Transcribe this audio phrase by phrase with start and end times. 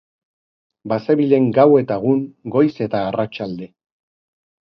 [0.93, 2.23] Bazebilen gau eta egun,
[2.57, 3.71] goiz eta arratsalde.